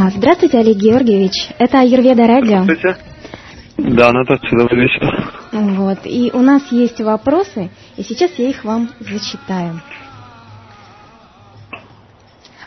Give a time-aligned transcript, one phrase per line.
[0.00, 1.48] А, здравствуйте, Олег Георгиевич.
[1.58, 2.62] Это Аюрведа радио.
[2.62, 2.98] Здравствуйте.
[3.78, 5.32] Да, Наташа, добрый вечер.
[5.50, 5.98] Вот.
[6.04, 9.80] И у нас есть вопросы, и сейчас я их вам зачитаю.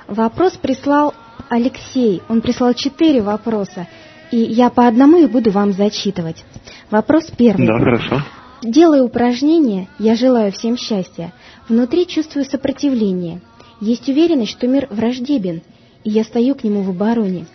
[0.10, 1.14] Вопрос прислал
[1.48, 2.22] Алексей.
[2.28, 3.88] Он прислал четыре вопроса,
[4.30, 6.44] и я по одному их буду вам зачитывать.
[6.90, 7.66] Вопрос первый.
[7.66, 8.24] Да, хорошо.
[8.62, 11.32] Делая упражнения, я желаю всем счастья.
[11.70, 13.40] Внутри чувствую сопротивление.
[13.80, 15.62] Есть уверенность, что мир враждебен,
[16.04, 17.46] и я стою к нему в обороне.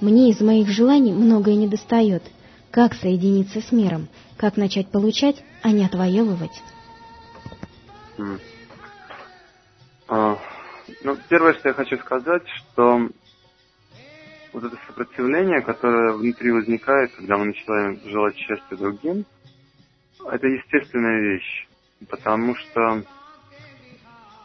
[0.00, 2.22] Мне из моих желаний многое недостает.
[2.70, 4.08] Как соединиться с миром?
[4.36, 6.62] Как начать получать, а не отвоевывать?
[10.08, 10.38] А,
[11.02, 13.08] ну, первое, что я хочу сказать, что
[14.52, 19.24] вот это сопротивление, которое внутри возникает, когда мы начинаем желать счастья другим,
[20.24, 21.66] это естественная вещь.
[22.08, 23.02] Потому что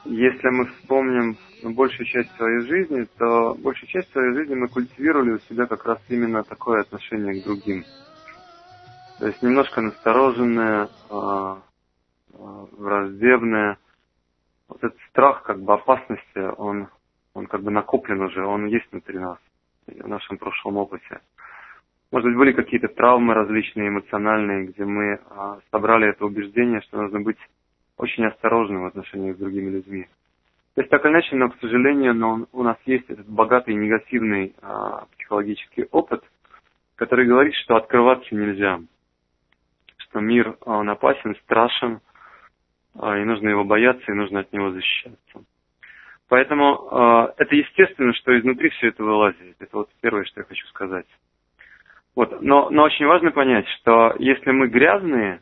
[0.05, 1.37] если мы вспомним
[1.69, 5.99] большую часть своей жизни, то большую часть своей жизни мы культивировали у себя как раз
[6.09, 7.83] именно такое отношение к другим.
[9.19, 11.55] То есть немножко настороженное, э,
[12.33, 13.77] враждебное.
[14.67, 16.87] Вот этот страх как бы опасности, он,
[17.33, 19.37] он как бы накоплен уже, он есть внутри нас,
[19.87, 21.19] в нашем прошлом опыте.
[22.11, 25.19] Может быть, были какие-то травмы различные, эмоциональные, где мы э,
[25.71, 27.37] собрали это убеждение, что нужно быть
[27.97, 30.07] очень осторожным в отношении с другими людьми.
[30.75, 34.55] То есть так или иначе, но, к сожалению, но у нас есть этот богатый негативный
[34.61, 36.23] а, психологический опыт,
[36.95, 38.79] который говорит, что открываться нельзя,
[39.97, 41.99] что мир он опасен, страшен,
[42.97, 45.43] а, и нужно его бояться, и нужно от него защищаться.
[46.29, 49.57] Поэтому а, это естественно, что изнутри все это вылазит.
[49.59, 51.07] Это вот первое, что я хочу сказать.
[52.15, 52.41] Вот.
[52.41, 55.41] Но, но очень важно понять, что если мы грязные,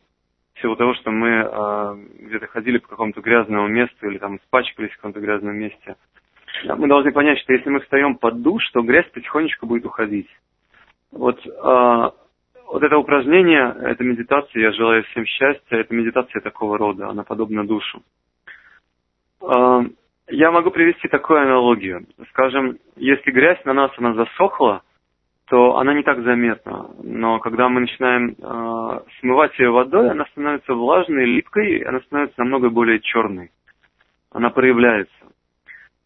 [0.59, 4.91] в силу того, что мы э, где-то ходили по какому-то грязному месту или там испачкались
[4.91, 5.95] в каком-то грязном месте,
[6.75, 10.29] мы должны понять, что если мы встаем под душ, то грязь потихонечку будет уходить.
[11.11, 12.09] Вот, э,
[12.67, 17.65] вот это упражнение, это медитация, я желаю всем счастья, это медитация такого рода, она подобна
[17.65, 18.01] душу.
[19.41, 19.81] Э,
[20.27, 22.05] я могу привести такую аналогию.
[22.31, 24.83] Скажем, если грязь на нас, она засохла,
[25.49, 26.91] то она не так заметна.
[27.01, 32.69] Но когда мы начинаем э, смывать ее водой, она становится влажной, липкой, она становится намного
[32.69, 33.49] более черной.
[34.31, 35.11] Она проявляется.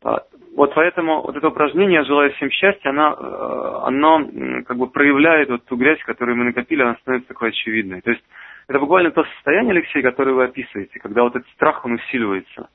[0.02, 0.22] А,
[0.56, 5.50] вот поэтому вот это упражнение «Я желаю всем счастья», оно, э, оно как бы проявляет
[5.50, 8.00] вот ту грязь, которую мы накопили, она становится такой очевидной.
[8.00, 8.24] То есть
[8.70, 12.70] это буквально то состояние, Алексей, которое вы описываете, когда вот этот страх, он усиливается.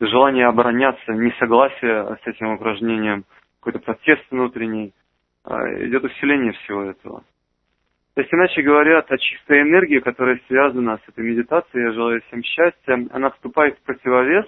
[0.00, 3.22] Желание обороняться, несогласие с этим упражнением,
[3.60, 4.99] какой-то протест внутренний– а,
[5.46, 7.22] идет усиление всего этого.
[8.14, 12.42] То есть, иначе говоря, та чистая энергия, которая связана с этой медитацией, я желаю всем
[12.42, 14.46] счастья, она вступает в противовес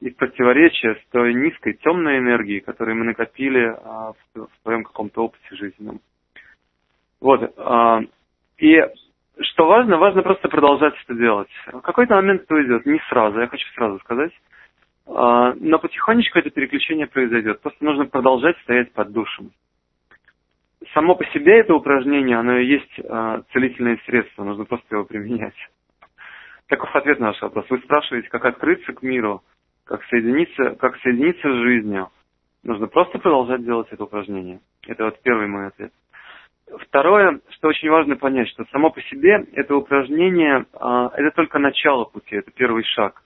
[0.00, 5.24] и в противоречие с той низкой, темной энергией, которую мы накопили а, в, своем каком-то
[5.24, 6.00] опыте жизненном.
[7.20, 7.52] Вот.
[7.56, 8.00] А,
[8.58, 8.80] и
[9.40, 11.50] что важно, важно просто продолжать это делать.
[11.72, 14.32] В какой-то момент это уйдет, не сразу, я хочу сразу сказать.
[15.06, 17.60] А, но потихонечку это переключение произойдет.
[17.60, 19.50] Просто нужно продолжать стоять под душем
[20.94, 25.54] само по себе это упражнение, оно и есть э, целительное средство, нужно просто его применять.
[26.68, 27.66] Таков ответ на ваш вопрос.
[27.68, 29.42] Вы спрашиваете, как открыться к миру,
[29.84, 32.08] как соединиться, как соединиться с жизнью.
[32.62, 34.60] Нужно просто продолжать делать это упражнение.
[34.86, 35.92] Это вот первый мой ответ.
[36.78, 42.04] Второе, что очень важно понять, что само по себе это упражнение, э, это только начало
[42.04, 43.22] пути, это первый шаг.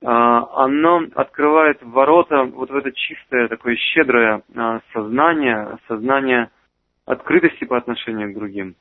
[0.00, 6.50] Э, оно открывает ворота вот в это чистое, такое щедрое э, сознание, сознание
[7.06, 8.74] открытости по отношению к другим.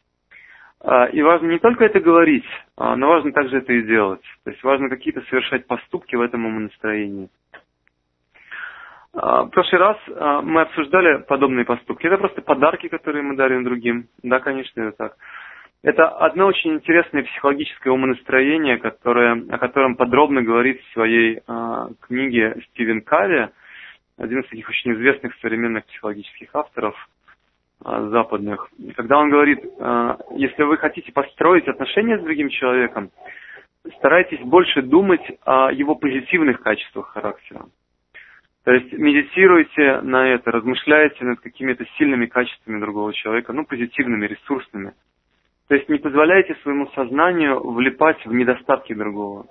[0.81, 2.46] А, и важно не только это говорить,
[2.78, 4.22] а, но важно также это и делать.
[4.44, 7.30] То есть важно какие-то совершать поступки в этом умонастроении.
[9.13, 9.97] А, в прошлый раз
[10.44, 12.06] мы обсуждали подобные поступки.
[12.06, 14.08] Это просто подарки, которые мы дарим другим.
[14.24, 15.18] Да, конечно, это так.
[15.84, 21.42] Это одно очень интересное психологическое умонастроение, которое, о котором подробно говорит в своей
[22.02, 23.50] книге Стивен Кави,
[24.18, 26.96] один из таких очень известных современных психологических авторов–
[27.86, 33.12] западных, когда он говорит, а, если вы хотите построить отношения с другим человеком,
[33.98, 37.66] старайтесь больше думать о его позитивных качествах характера.
[38.64, 44.94] То есть медитируйте на это, размышляйте над какими-то сильными качествами другого человека, ну, позитивными, ресурсными.
[45.68, 49.46] То есть не позволяйте своему сознанию влипать в недостатки другого.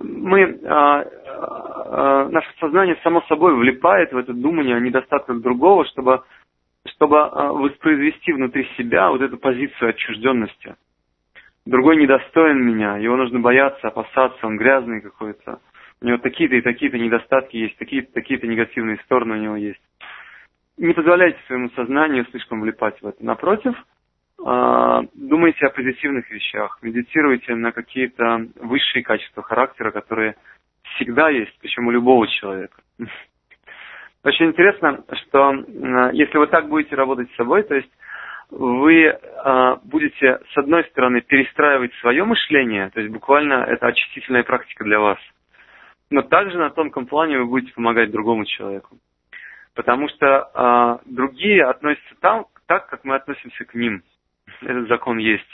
[0.00, 6.22] Мы, а, а, наше сознание само собой влипает в это думание о недостатках другого, чтобы
[6.86, 10.76] чтобы а, воспроизвести внутри себя вот эту позицию отчужденности.
[11.66, 15.60] Другой недостоин меня, его нужно бояться, опасаться, он грязный какой-то.
[16.00, 19.80] У него такие-то и такие-то недостатки есть, такие-то такие негативные стороны у него есть.
[20.76, 23.24] не позволяйте своему сознанию слишком влипать в это.
[23.24, 23.74] Напротив,
[24.44, 30.36] а, думайте о позитивных вещах, медитируйте на какие-то высшие качества характера, которые
[30.94, 32.80] всегда есть, причем у любого человека.
[34.24, 35.52] Очень интересно, что
[36.12, 37.90] если вы так будете работать с собой, то есть
[38.50, 44.84] вы э, будете, с одной стороны, перестраивать свое мышление, то есть буквально это очистительная практика
[44.84, 45.18] для вас,
[46.10, 48.96] но также на тонком плане вы будете помогать другому человеку.
[49.74, 54.02] Потому что э, другие относятся там, так, как мы относимся к ним.
[54.62, 55.46] Этот закон есть.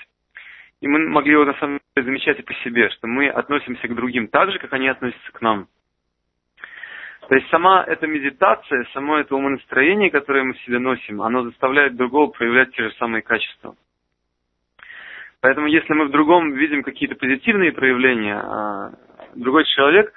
[0.80, 3.94] И мы могли его на самом деле замечать и по себе, что мы относимся к
[3.94, 5.66] другим так же, как они относятся к нам.
[7.28, 11.96] То есть сама эта медитация, само это умонастроение, которое мы в себе носим, оно заставляет
[11.96, 13.74] другого проявлять те же самые качества.
[15.40, 18.92] Поэтому если мы в другом видим какие-то позитивные проявления, а,
[19.34, 20.12] другой человек,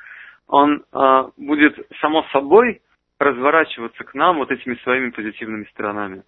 [0.47, 2.81] он а, будет само собой
[3.19, 6.23] разворачиваться к нам вот этими своими позитивными сторонами.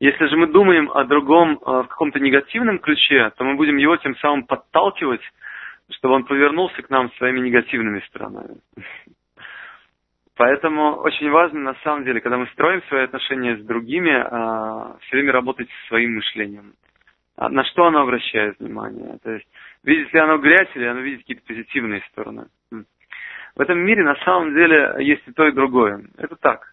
[0.00, 3.96] Если же мы думаем о другом а, в каком-то негативном ключе, то мы будем его
[3.96, 5.22] тем самым подталкивать,
[5.92, 8.56] чтобы он повернулся к нам своими негативными сторонами.
[10.36, 15.16] Поэтому очень важно, на самом деле, когда мы строим свои отношения с другими, а, все
[15.16, 16.74] время работать со своим мышлением.
[17.38, 19.18] А на что оно обращает внимание?
[19.22, 19.46] То есть,
[19.82, 22.46] видит ли оно грязь или оно видит какие-то позитивные стороны?
[22.70, 26.04] В этом мире на самом деле есть и то, и другое.
[26.18, 26.72] Это так.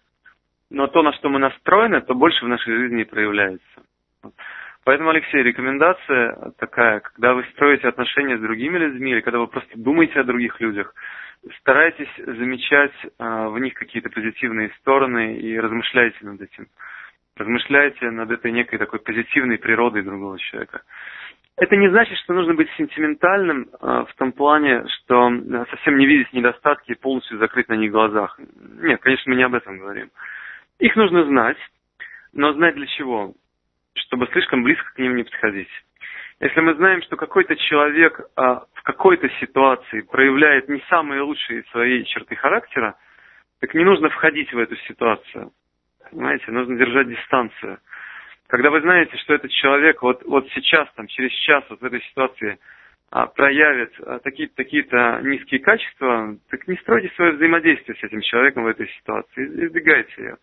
[0.70, 3.82] Но то, на что мы настроены, то больше в нашей жизни и проявляется.
[4.84, 9.70] Поэтому, Алексей, рекомендация такая, когда вы строите отношения с другими людьми, или когда вы просто
[9.76, 10.94] думаете о других людях,
[11.60, 16.68] старайтесь замечать а, в них какие-то позитивные стороны и размышляйте над этим.
[17.36, 20.82] Размышляйте над этой некой такой позитивной природой другого человека.
[21.56, 25.30] Это не значит, что нужно быть сентиментальным а, в том плане, что
[25.70, 28.38] совсем не видеть недостатки и полностью закрыть на них глазах.
[28.80, 30.10] Нет, конечно, мы не об этом говорим.
[30.78, 31.58] Их нужно знать,
[32.32, 33.34] но знать для чего?
[33.94, 35.70] Чтобы слишком близко к ним не подходить.
[36.44, 42.04] Если мы знаем, что какой-то человек а, в какой-то ситуации проявляет не самые лучшие свои
[42.04, 42.96] черты характера,
[43.60, 45.52] так не нужно входить в эту ситуацию.
[46.10, 47.78] Понимаете, нужно держать дистанцию.
[48.48, 52.02] Когда вы знаете, что этот человек вот, вот сейчас, там, через час вот в этой
[52.02, 52.58] ситуации
[53.10, 54.84] а, проявит а, такие-то такие
[55.22, 60.36] низкие качества, так не стройте свое взаимодействие с этим человеком в этой ситуации, избегайте ее.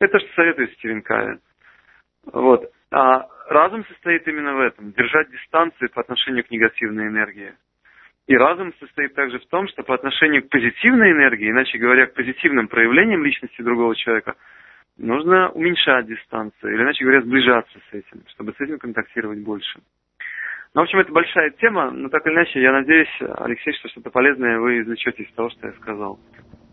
[0.00, 1.38] Это то, что советует Стивен Кавин.
[2.32, 2.68] Вот.
[2.90, 7.52] А разум состоит именно в этом, держать дистанцию по отношению к негативной энергии.
[8.26, 12.14] И разум состоит также в том, что по отношению к позитивной энергии, иначе говоря, к
[12.14, 14.34] позитивным проявлениям личности другого человека,
[14.98, 19.80] нужно уменьшать дистанцию, или иначе говоря, сближаться с этим, чтобы с этим контактировать больше.
[20.74, 24.10] Ну, в общем, это большая тема, но так или иначе, я надеюсь, Алексей, что что-то
[24.10, 26.18] полезное вы извлечете из того, что я сказал.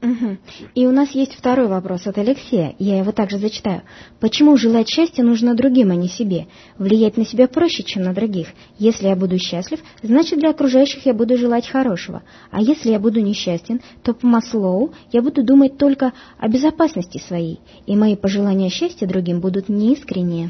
[0.04, 0.38] Угу.
[0.76, 3.84] И у нас есть второй вопрос от Алексея, я его также зачитаю.
[4.20, 6.48] Почему желать счастья нужно другим, а не себе?
[6.78, 8.50] Влиять на себя проще, чем на других.
[8.78, 12.22] Если я буду счастлив, значит для окружающих я буду желать хорошего.
[12.52, 17.62] А если я буду несчастен, то по Маслоу я буду думать только о безопасности своей,
[17.88, 20.50] и мои пожелания счастья другим будут неискренние.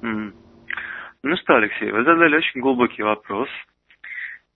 [0.00, 0.32] Mm.
[1.24, 3.48] Ну что, Алексей, вы задали очень глубокий вопрос.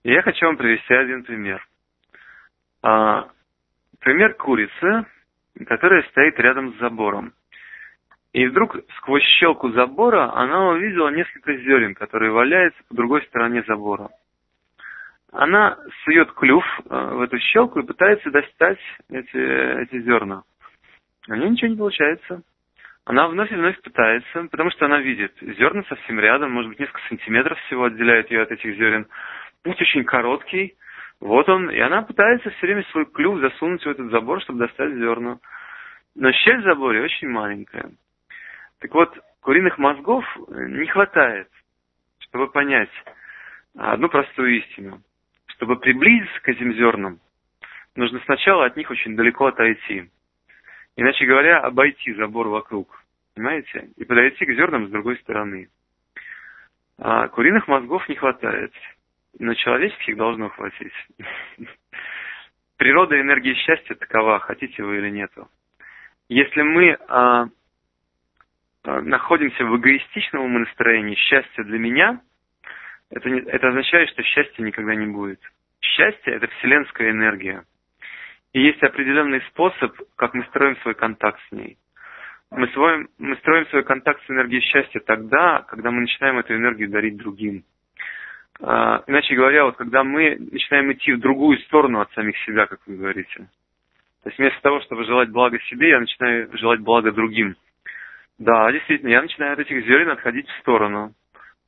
[0.04, 1.60] Я хочу вам привести один пример.
[4.04, 5.06] Пример курицы,
[5.66, 7.32] которая стоит рядом с забором.
[8.34, 14.10] И вдруг сквозь щелку забора она увидела несколько зерен, которые валяются по другой стороне забора.
[15.32, 20.42] Она сует клюв э, в эту щелку и пытается достать эти, эти зерна.
[21.26, 22.42] У нее ничего не получается.
[23.06, 27.00] Она вновь и вновь пытается, потому что она видит, зерна совсем рядом, может быть, несколько
[27.08, 29.06] сантиметров всего отделяет ее от этих зерен.
[29.62, 30.76] Путь очень короткий,
[31.24, 34.92] вот он, и она пытается все время свой клюв засунуть в этот забор, чтобы достать
[34.92, 35.38] зерна.
[36.14, 37.92] Но щель в заборе очень маленькая.
[38.80, 41.48] Так вот, куриных мозгов не хватает,
[42.18, 42.90] чтобы понять
[43.74, 45.00] одну простую истину.
[45.46, 47.20] Чтобы приблизиться к этим зернам,
[47.96, 50.10] нужно сначала от них очень далеко отойти.
[50.94, 53.02] Иначе говоря, обойти забор вокруг.
[53.34, 53.88] Понимаете?
[53.96, 55.68] И подойти к зернам с другой стороны.
[56.98, 58.74] А куриных мозгов не хватает
[59.38, 60.92] но человеческих должно хватить.
[62.76, 65.48] Природа энергии счастья такова, хотите вы или нету.
[66.28, 67.46] Если мы а,
[68.84, 72.20] а, находимся в эгоистичном настроении счастья для меня,
[73.10, 75.40] это, не, это означает, что счастья никогда не будет.
[75.80, 77.64] Счастье– это вселенская энергия.
[78.52, 81.76] И есть определенный способ, как мы строим свой контакт с ней.
[82.50, 86.88] Мы, свой, мы строим свой контакт с энергией счастья тогда, когда мы начинаем эту энергию
[86.88, 87.64] дарить другим.
[88.62, 92.80] А, иначе говоря, вот когда мы начинаем идти в другую сторону от самих себя, как
[92.86, 93.48] вы говорите,
[94.22, 97.56] То есть вместо того, чтобы желать благо себе, я начинаю желать благо другим.
[98.38, 101.12] Да, действительно, я начинаю от этих зерен отходить в сторону.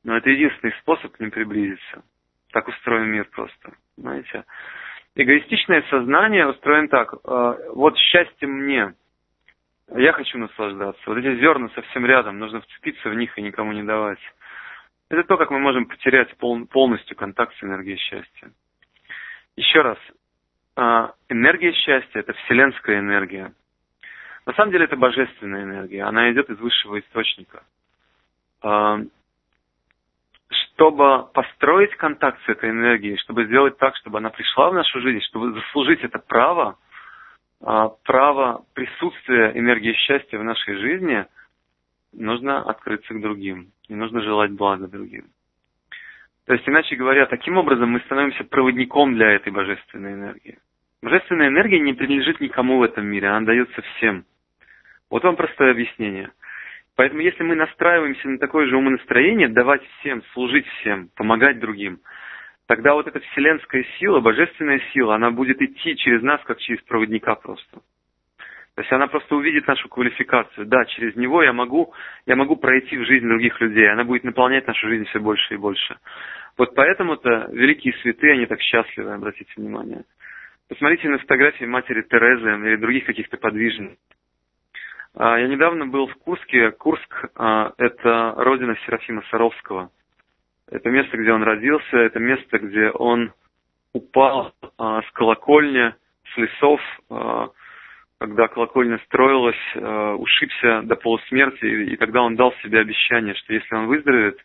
[0.03, 2.03] Но это единственный способ к ним приблизиться.
[2.51, 4.45] Так устроен мир просто, знаете.
[5.15, 7.13] Эгоистичное сознание устроено так.
[7.13, 8.93] Э, вот счастье мне.
[9.95, 11.01] Я хочу наслаждаться.
[11.07, 12.39] Вот эти зерна совсем рядом.
[12.39, 14.19] Нужно вцепиться в них и никому не давать.
[15.09, 18.51] Это то, как мы можем потерять полностью контакт с энергией счастья.
[19.55, 19.97] Еще раз.
[20.75, 23.53] Э, энергия счастья– это вселенская энергия.
[24.45, 26.03] На самом деле это божественная энергия.
[26.03, 27.63] Она идет из высшего источника.
[28.63, 28.97] Э,
[30.49, 35.21] чтобы построить контакт с этой энергией, чтобы сделать так, чтобы она пришла в нашу жизнь,
[35.25, 36.77] чтобы заслужить это право,
[37.61, 41.25] а, право присутствия энергии счастья в нашей жизни,
[42.13, 45.25] нужно открыться к другим, и нужно желать блага другим.
[46.45, 50.59] То есть, иначе говоря, таким образом мы становимся проводником для этой божественной энергии.
[51.01, 54.25] Божественная энергия не принадлежит никому в этом мире, она дается всем.
[55.09, 56.31] Вот вам простое объяснение–
[56.97, 61.99] Поэтому если мы настраиваемся на такое же умонастроение, давать всем, служить всем, помогать другим,
[62.65, 67.35] тогда вот эта вселенская сила, божественная сила, она будет идти через нас, как через проводника
[67.35, 67.81] просто.
[68.77, 70.67] То есть она просто увидит нашу квалификацию.
[70.67, 71.95] Да, через него я могу,
[72.27, 73.89] я могу пройти в жизнь других людей.
[73.89, 75.97] Она будет наполнять нашу жизнь все больше и больше.
[76.59, 80.03] Вот поэтому-то великие святые, они так счастливы, обратите внимание.
[80.69, 83.97] Посмотрите на фотографии матери Терезы или других каких-то подвижников.
[85.15, 86.69] А, я недавно был в Курске.
[86.69, 89.89] Курск а,– это родина Серафима Саровского.
[90.69, 93.33] Это место, где он родился, это место, где он
[93.93, 95.95] упал а, с колокольни,
[96.31, 96.79] с лесов,
[98.19, 99.55] когда колокольня строилась,
[100.19, 104.39] ушибся до полусмерти, и тогда он дал себе обещание, что если он выздоровеет,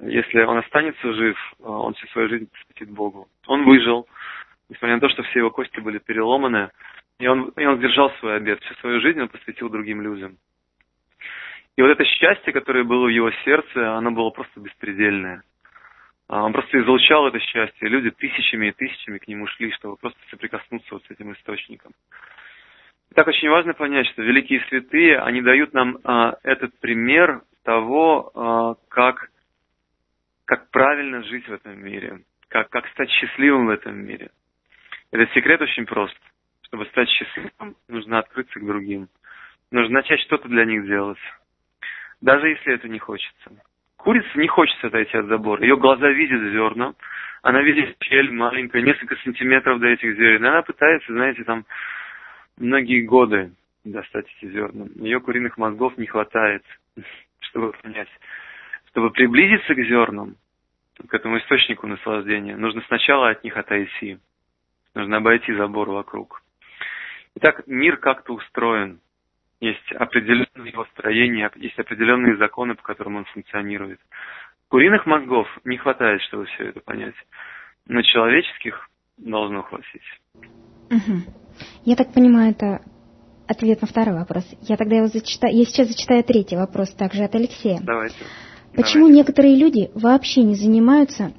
[0.00, 3.28] если он останется жив, он всю свою жизнь посвятит Богу.
[3.46, 4.08] Он выжил,
[4.68, 6.70] несмотря на то, что все его кости были переломаны,
[7.18, 8.60] и он, и он сдержал свой обед.
[8.62, 10.38] Всю свою жизнь он посвятил другим людям.
[11.76, 15.42] И вот это счастье, которое было в его сердце, оно было просто беспредельное.
[16.28, 17.88] А, он просто излучал это счастье.
[17.88, 21.92] Люди тысячами и тысячами к нему шли, чтобы просто соприкоснуться вот с этим источником.
[23.14, 28.74] Так очень важно понять, что великие святые, они дают нам а, этот пример того, а,
[28.88, 29.30] как,
[30.44, 34.30] как правильно жить в этом мире, как, как стать счастливым в этом мире.
[35.10, 36.16] Этот секрет очень прост.
[36.62, 39.08] Чтобы стать счастливым, нужно открыться к другим.
[39.72, 41.18] Нужно начать что-то для них делать.
[42.20, 43.50] Даже если это не хочется.
[43.96, 45.62] Курице не хочется отойти от забора.
[45.62, 46.94] Ее глаза видят зерна.
[47.42, 50.44] Она видит щель маленькая, несколько сантиметров до этих зерен.
[50.44, 51.64] И она пытается, знаете, там
[52.60, 53.52] многие годы
[53.84, 54.86] достать эти зерна.
[54.96, 56.62] Ее куриных мозгов не хватает,
[57.40, 58.08] чтобы понять.
[58.90, 60.36] Чтобы приблизиться к зернам,
[61.08, 64.18] к этому источнику наслаждения, нужно сначала от них отойти.
[64.94, 66.42] Нужно обойти забор вокруг.
[67.36, 69.00] Итак, мир как-то устроен.
[69.60, 74.00] Есть определенные его строения, есть определенные законы, по которым он функционирует.
[74.68, 77.14] Куриных мозгов не хватает, чтобы все это понять.
[77.86, 78.88] Но человеческих
[79.18, 80.20] должно хватить.
[80.90, 81.39] Угу.
[81.84, 82.80] Я так понимаю, это
[83.46, 84.44] ответ на второй вопрос.
[84.62, 85.56] Я тогда его зачитаю.
[85.56, 87.80] Я сейчас зачитаю третий вопрос, также от Алексея.
[87.82, 88.16] Давайте.
[88.74, 89.16] Почему Давайте.
[89.16, 91.32] некоторые люди вообще не занимаются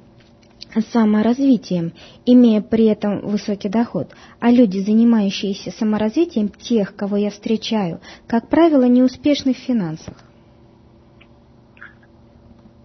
[0.80, 1.92] саморазвитием,
[2.24, 4.08] имея при этом высокий доход,
[4.40, 10.14] а люди, занимающиеся саморазвитием тех, кого я встречаю, как правило, неуспешны в финансах.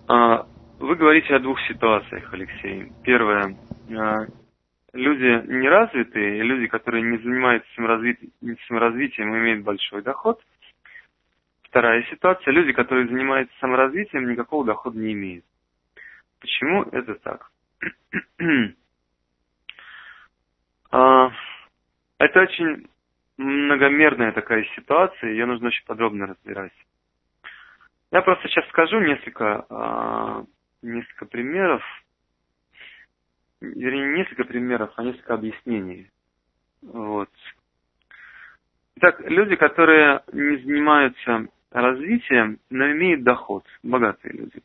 [0.07, 0.45] А,
[0.79, 2.91] вы говорите о двух ситуациях, Алексей.
[3.03, 3.57] Первое.
[4.97, 10.41] А, люди неразвитые, люди, которые не занимаются саморазвитием, саморазвитием имеют большой доход.
[11.63, 12.51] Вторая ситуация.
[12.51, 15.45] Люди, которые занимаются саморазвитием, никакого дохода не имеют.
[16.39, 17.51] Почему это так?
[20.89, 21.29] А,
[22.17, 22.87] это очень
[23.35, 26.71] многомерная такая ситуация, ее нужно очень подробно разбирать.
[28.09, 30.45] Я просто сейчас скажу несколько, а,
[30.81, 31.83] несколько примеров,
[33.61, 36.09] вернее, не несколько примеров, а несколько объяснений.
[36.81, 37.29] Вот.
[38.97, 44.61] Итак, люди, которые не занимаются развитием, но имеют доход, богатые люди.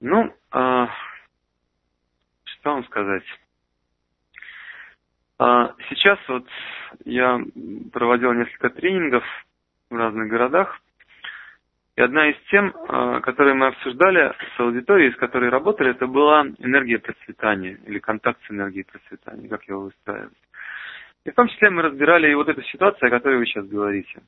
[0.00, 0.90] Ну, а,
[2.44, 3.24] что вам сказать?
[5.38, 6.46] А, сейчас вот
[7.04, 7.40] я
[7.92, 9.24] проводил несколько тренингов
[9.90, 10.80] в разных городах,
[11.96, 16.46] и одна из тем, а, которые мы обсуждали с аудиторией, с которой работали, это была
[16.58, 20.36] энергия процветания или контакт с энергией процветания, как его выстраивать.
[21.24, 24.22] И в том числе мы разбирали и вот эту ситуацию, о которой вы сейчас говорите.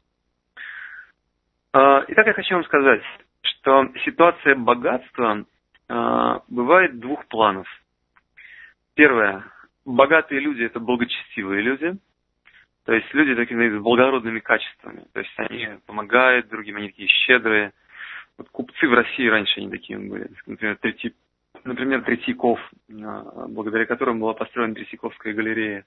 [1.72, 3.02] А, итак, я хочу вам сказать,
[3.42, 5.44] что ситуация богатства
[6.48, 7.68] бывает двух планов–
[8.96, 9.44] Первое.
[9.84, 11.96] Богатые люди– это благочестивые люди.
[12.86, 15.04] То есть люди такие с благородными качествами.
[15.12, 17.72] То есть они помогают другим, они такие щедрые.
[18.38, 20.30] Вот купцы в России раньше они такими были.
[20.46, 21.12] Например, Третий,
[21.64, 22.60] например, Третьяков,
[23.02, 25.84] а, благодаря которому была построена Третьяковская галерея.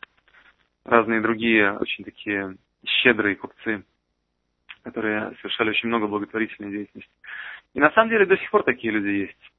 [0.83, 3.85] Разные другие очень такие щедрые купцы,
[4.83, 7.13] которые совершали очень много благотворительной деятельности.
[7.75, 9.51] И на самом деле до сих пор такие люди есть.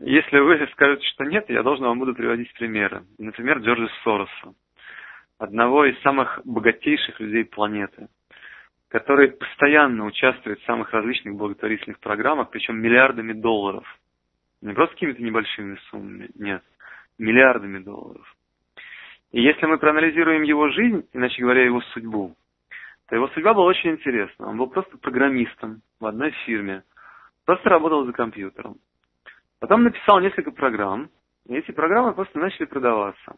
[0.00, 3.04] Если вы скажете, что нет, я должен вам буду приводить примеры.
[3.18, 4.54] Например, Джорджа Сороса,
[5.38, 8.08] одного из самых богатейших людей планеты,
[8.88, 13.86] который постоянно участвует в самых различных благотворительных программах, причем миллиардами долларов.
[14.60, 16.62] Не просто какими-то небольшими суммами, нет,
[17.18, 18.34] миллиардами долларов.
[19.30, 22.34] И если мы проанализируем его жизнь, иначе говоря, его судьбу,
[23.08, 24.48] то его судьба была очень интересна.
[24.48, 26.82] Он был просто программистом в одной фирме,
[27.44, 28.76] просто работал за компьютером.
[29.60, 31.10] Потом написал несколько программ,
[31.46, 33.36] и эти программы просто начали продаваться.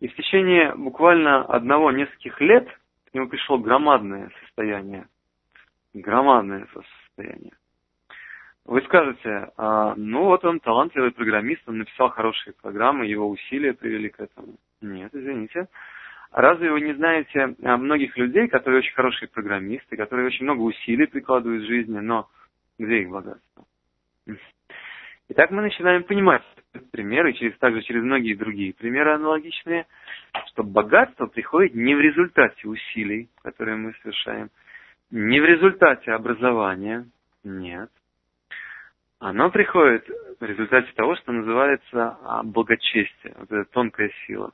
[0.00, 2.68] И в течение буквально одного нескольких лет
[3.10, 5.06] к нему пришло громадное состояние.
[5.94, 7.52] Громадное состояние.
[8.66, 14.08] Вы скажете, а, ну вот он талантливый программист, он написал хорошие программы, его усилия привели
[14.08, 14.56] к этому.
[14.80, 15.68] Нет, извините.
[16.32, 21.62] Разве вы не знаете многих людей, которые очень хорошие программисты, которые очень много усилий прикладывают
[21.62, 22.28] в жизни, но
[22.78, 23.64] где их богатство?
[25.28, 26.42] Итак, мы начинаем понимать
[26.78, 29.86] примеры, через, также через многие другие примеры аналогичные,
[30.48, 34.50] что богатство приходит не в результате усилий, которые мы совершаем,
[35.10, 37.06] не в результате образования,
[37.44, 37.90] нет.
[39.18, 40.06] Оно приходит
[40.40, 44.52] в результате того, что называется а, благочестие, вот эта тонкая сила.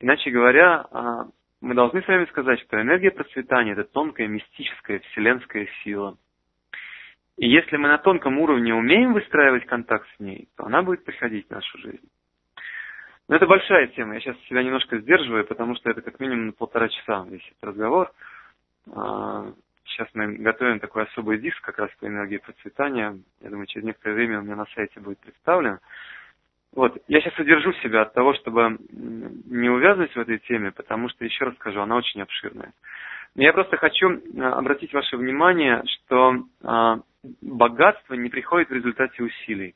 [0.00, 1.26] Иначе говоря, а,
[1.60, 6.16] мы должны с вами сказать, что энергия процветания– это тонкая, мистическая, вселенская сила–
[7.36, 11.46] и если мы на тонком уровне умеем выстраивать контакт с ней, то она будет приходить
[11.48, 12.08] в нашу жизнь.
[13.28, 14.14] Но это большая тема.
[14.14, 17.70] Я сейчас себя немножко сдерживаю, потому что это как минимум на полтора часа весь этот
[17.70, 18.12] разговор.
[18.92, 19.52] А,
[19.86, 23.18] сейчас мы готовим такой особый диск как раз по энергии процветания.
[23.40, 25.78] Я думаю, через некоторое время у меня на сайте будет представлен.
[26.74, 31.24] Вот, я сейчас удержу себя от того, чтобы не увязнуть в этой теме, потому что,
[31.24, 32.72] еще раз скажу, она очень обширная.
[33.36, 36.98] Я просто хочу а, обратить ваше внимание, что а,
[37.40, 39.74] богатство не приходит в результате усилий.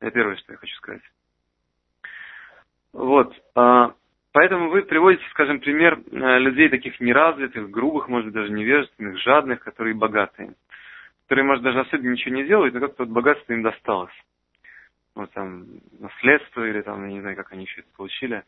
[0.00, 1.02] Это первое, что я хочу сказать.
[2.92, 3.34] Вот.
[3.54, 3.94] А,
[4.32, 9.60] поэтому вы приводите, скажем, пример э, людей таких неразвитых, грубых, может быть, даже невежественных, жадных,
[9.60, 10.54] которые богатые.
[11.24, 14.14] Которые, может, даже особенно ничего не делают, но как-то вот богатство им досталось.
[15.14, 15.66] Вот там
[15.98, 18.44] наследство или там, я не знаю, как они еще это получили.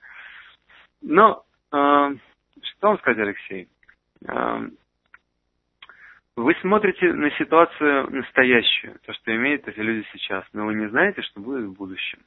[1.03, 2.15] Но, э,
[2.63, 3.69] что вам сказать, Алексей?
[4.29, 4.69] Э,
[6.37, 11.22] вы смотрите на ситуацию настоящую, то, что имеют эти люди сейчас, но вы не знаете,
[11.22, 12.18] что будет в будущем.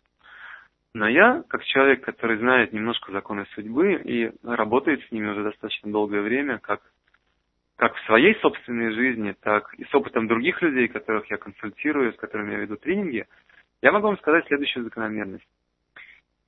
[0.95, 5.91] Но я, как человек, который знает немножко законы судьбы и работает с ними уже достаточно
[5.91, 6.81] долгое время, как,
[7.77, 12.17] как в своей собственной жизни, так и с опытом других людей, которых я консультирую, с
[12.17, 13.27] которыми я веду тренинги,
[13.83, 15.47] я могу вам сказать следующую закономерность.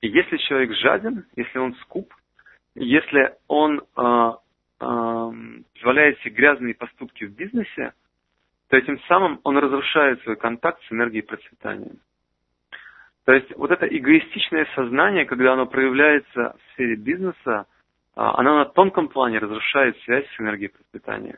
[0.02, 2.12] И если человек жаден, если он скуп,
[2.74, 4.32] если он э,
[4.82, 7.94] позволяет себе грязные поступки в бизнесе,
[8.70, 11.96] то этим самым он разрушает свой контакт с энергией процветания.
[13.26, 17.68] То есть вот это эгоистичное сознание, когда оно проявляется в сфере бизнеса,
[18.16, 21.38] а, оно на тонком плане разрушает связь с энергией процветания.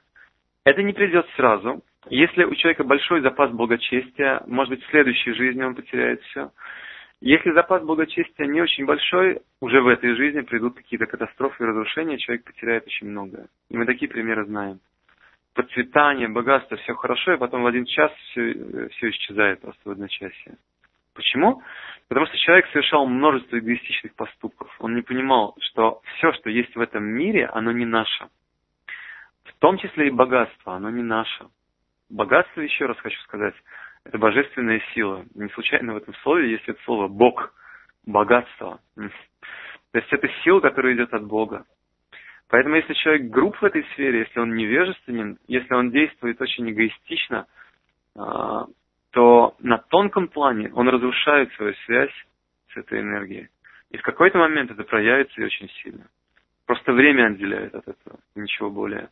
[0.64, 1.84] Это не придет сразу.
[2.10, 6.52] Если у человека большой запас благочестия, может быть, в следующей жизни он потеряет все.
[7.26, 12.18] Если запас благочестия не очень большой, уже в этой жизни придут какие-то катастрофы и разрушения,
[12.18, 13.48] человек потеряет очень многое.
[13.70, 14.82] И мы такие примеры знаем.
[15.54, 20.58] Процветание, богатство, все хорошо, и потом в один час все, все исчезает просто в одночасье.
[21.14, 21.64] Почему?
[22.10, 24.76] Потому что человек совершал множество эгоистичных поступков.
[24.80, 28.28] Он не понимал, что все, что есть в этом мире, оно не наше.
[29.46, 31.46] В том числе и богатство, оно не наше.
[32.10, 33.56] Богатство, еще раз хочу сказать,
[34.06, 35.26] это божественная сила.
[35.36, 37.54] Не случайно в этом слове есть это слово Бог,
[38.06, 38.80] богатство.
[38.96, 41.66] То есть это сила, которая идет от Бога.
[42.50, 47.48] Поэтому если человек груб в этой сфере, если он невежественен, если он действует очень эгоистично,
[48.16, 48.66] а,
[49.12, 52.14] то на тонком плане он разрушает свою связь
[52.74, 53.50] с этой энергией.
[53.92, 56.08] И в какой-то момент это проявится и очень сильно.
[56.66, 59.10] Просто время отделяет от этого, ничего более.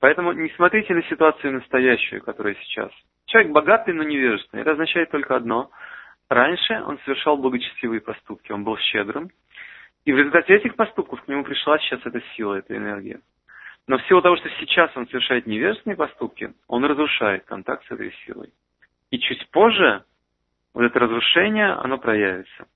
[0.00, 2.90] Поэтому не смотрите на ситуацию настоящую, которая сейчас.
[3.26, 4.62] Человек богатый, но невежественный.
[4.62, 5.70] Это означает только одно.
[6.28, 9.30] Раньше он совершал благочестивые поступки, он был щедрым.
[10.04, 13.20] И в результате этих поступков к нему пришла сейчас эта сила, эта энергия.
[13.86, 18.12] Но в силу того, что сейчас он совершает невежественные поступки, он разрушает контакт с этой
[18.24, 18.50] силой.
[19.10, 20.04] И чуть позже
[20.72, 22.66] вот это разрушение, оно проявится.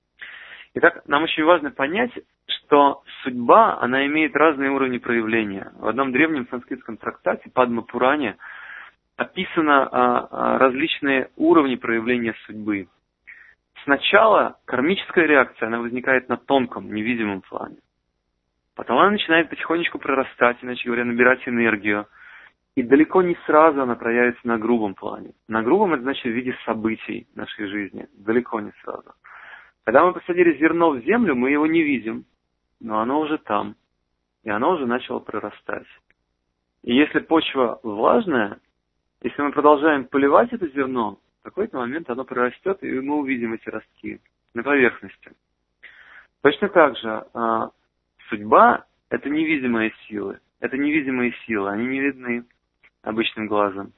[0.75, 2.11] Итак, нам очень важно понять,
[2.47, 5.71] что судьба, она имеет разные уровни проявления.
[5.75, 8.37] В одном древнем санскритском трактате Падма Пуране
[9.19, 12.87] описано а, а, различные уровни проявления судьбы.
[13.83, 17.77] Сначала кармическая реакция, она возникает на тонком, невидимом плане.
[18.75, 22.07] Потом она начинает потихонечку прорастать, иначе говоря, набирать энергию.
[22.75, 25.33] И далеко не сразу она проявится на грубом плане.
[25.49, 28.07] На грубом это значит в виде событий нашей жизни.
[28.13, 29.13] Далеко не сразу.
[29.83, 32.23] Когда мы посадили зерно в землю, мы его не видим,
[32.79, 33.75] но оно уже там.
[34.43, 35.87] И оно уже начало прорастать.
[36.83, 38.59] И если почва влажная,
[39.21, 43.69] если мы продолжаем поливать это зерно, в какой-то момент оно прорастет, и мы увидим эти
[43.69, 44.19] ростки
[44.53, 45.31] на поверхности.
[46.41, 47.69] Точно так же а,
[48.29, 50.39] судьба– это невидимые силы.
[50.61, 52.45] Это невидимые силы, они не видны
[53.03, 53.93] обычным глазом.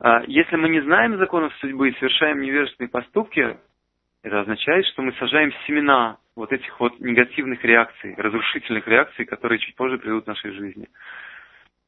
[0.00, 3.58] А, если мы не знаем законов судьбы и совершаем невежественные поступки,
[4.22, 9.76] это означает, что мы сажаем семена вот этих вот негативных реакций, разрушительных реакций, которые чуть
[9.76, 10.88] позже придут в нашей жизни.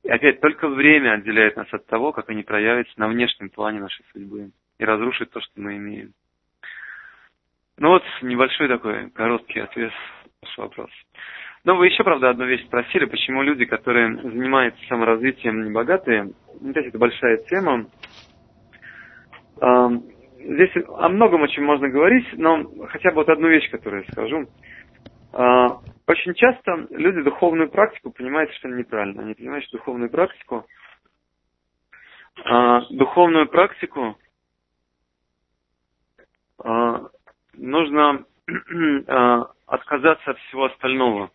[0.07, 4.51] Опять, только время отделяет нас от того, как они проявятся на внешнем плане нашей судьбы
[4.79, 6.13] и разрушит то, что мы имеем.
[7.79, 10.91] Ну вот, небольшой такой короткий ответ на ваш вопрос.
[11.65, 16.33] Но вы еще, правда, одну вещь спросили, почему люди, которые занимаются саморазвитием, не богатые.
[16.61, 17.87] Опять это большая тема.
[20.39, 24.49] Здесь о многом очень можно говорить, но хотя бы вот одну вещь, которую я скажу.
[25.33, 29.23] А, очень часто люди духовную практику понимают что неправильно.
[29.23, 30.67] Они понимают, что духовную практику,
[32.45, 34.19] а, духовную практику
[36.59, 37.09] а,
[37.55, 38.25] нужно
[39.67, 41.31] отказаться от всего остального.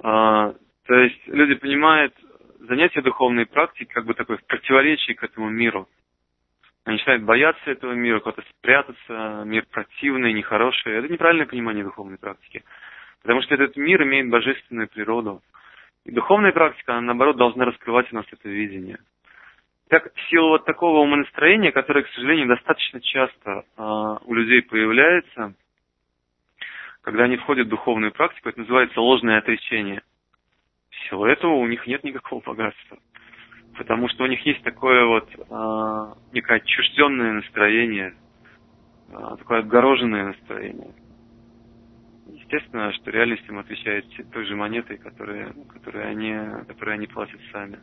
[0.00, 0.54] То
[0.94, 2.14] есть люди понимают
[2.60, 5.88] занятие духовной практики как бы такое в противоречии к этому миру.
[6.88, 10.94] Они начинают бояться этого мира, куда-то спрятаться, мир противный, нехороший.
[10.94, 12.64] Это неправильное понимание духовной практики.
[13.20, 15.42] Потому что этот мир имеет божественную природу.
[16.06, 18.98] И духовная практика, она, наоборот, должна раскрывать у нас это видение.
[19.90, 25.52] Так, в силу вот такого умонастроения, которое, к сожалению, достаточно часто э, у людей появляется,
[27.02, 30.00] когда они входят в духовную практику, это называется ложное отречение.
[30.88, 32.96] В силу этого у них нет никакого богатства
[33.78, 38.14] потому что у них есть такое вот э, некое отчужденное настроение,
[39.08, 40.92] э, такое отгороженное настроение.
[42.26, 47.78] Естественно, что реальность им отвечает той же монетой, которые, которые, они, которые они платят сами.